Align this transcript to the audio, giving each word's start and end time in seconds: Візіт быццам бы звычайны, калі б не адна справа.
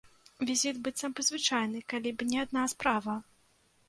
Візіт 0.49 0.77
быццам 0.85 1.11
бы 1.19 1.25
звычайны, 1.27 1.81
калі 1.93 2.13
б 2.21 2.27
не 2.31 2.39
адна 2.45 2.63
справа. 2.73 3.15